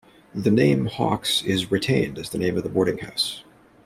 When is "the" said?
0.33-0.49, 2.31-2.39, 2.63-2.69